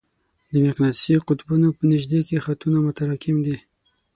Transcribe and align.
د 0.51 0.53
مقناطیسي 0.65 1.15
قطبونو 1.27 1.67
په 1.77 1.83
نژدې 1.91 2.19
کې 2.27 2.43
خطونه 2.45 2.77
متراکم 2.85 3.37
دي. 3.45 3.57